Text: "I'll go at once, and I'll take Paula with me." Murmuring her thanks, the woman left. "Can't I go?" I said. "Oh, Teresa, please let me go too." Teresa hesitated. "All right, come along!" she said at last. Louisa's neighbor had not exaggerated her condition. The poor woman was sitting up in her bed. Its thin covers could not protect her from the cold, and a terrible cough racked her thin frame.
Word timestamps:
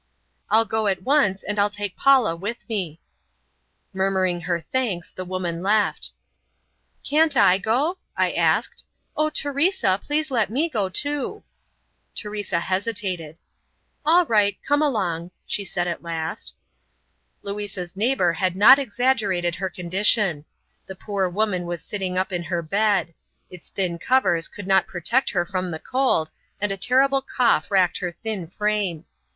"I'll 0.49 0.65
go 0.65 0.87
at 0.87 1.03
once, 1.03 1.43
and 1.43 1.59
I'll 1.59 1.69
take 1.69 1.95
Paula 1.95 2.35
with 2.35 2.67
me." 2.67 2.99
Murmuring 3.93 4.41
her 4.41 4.59
thanks, 4.59 5.11
the 5.11 5.23
woman 5.23 5.61
left. 5.61 6.09
"Can't 7.03 7.37
I 7.37 7.59
go?" 7.59 7.99
I 8.17 8.33
said. 8.33 8.81
"Oh, 9.15 9.29
Teresa, 9.29 10.01
please 10.03 10.31
let 10.31 10.49
me 10.49 10.69
go 10.69 10.89
too." 10.89 11.43
Teresa 12.15 12.59
hesitated. 12.61 13.37
"All 14.03 14.25
right, 14.25 14.57
come 14.67 14.81
along!" 14.81 15.29
she 15.45 15.63
said 15.63 15.87
at 15.87 16.01
last. 16.01 16.55
Louisa's 17.43 17.95
neighbor 17.95 18.33
had 18.33 18.55
not 18.55 18.79
exaggerated 18.79 19.53
her 19.53 19.69
condition. 19.69 20.45
The 20.87 20.95
poor 20.95 21.29
woman 21.29 21.67
was 21.67 21.83
sitting 21.83 22.17
up 22.17 22.31
in 22.31 22.41
her 22.45 22.63
bed. 22.63 23.13
Its 23.51 23.69
thin 23.69 23.99
covers 23.99 24.47
could 24.47 24.65
not 24.65 24.87
protect 24.87 25.29
her 25.29 25.45
from 25.45 25.69
the 25.69 25.77
cold, 25.77 26.31
and 26.59 26.71
a 26.71 26.75
terrible 26.75 27.21
cough 27.21 27.69
racked 27.69 27.99
her 27.99 28.11
thin 28.11 28.47
frame. 28.47 29.05